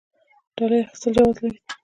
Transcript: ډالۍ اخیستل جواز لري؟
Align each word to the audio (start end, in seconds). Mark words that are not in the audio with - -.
ډالۍ 0.55 0.77
اخیستل 0.83 1.11
جواز 1.15 1.37
لري؟ 1.41 1.57